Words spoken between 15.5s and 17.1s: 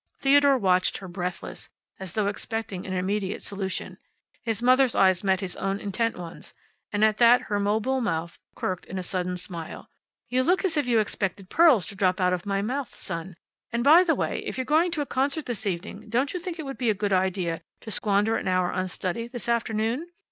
evening don't you think it would be a